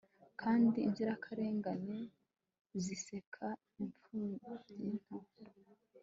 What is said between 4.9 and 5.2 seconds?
nto